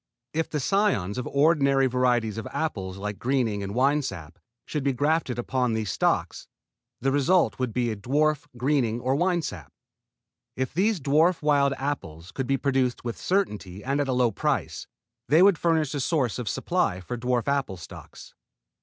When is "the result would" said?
7.01-7.71